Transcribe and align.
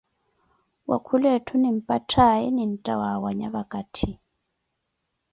Wakhula 0.89 1.27
ethu 1.37 1.55
nimpatthaye 1.61 2.45
ninttha 2.55 2.93
waawanya 3.01 3.47
vakatti. 3.55 4.09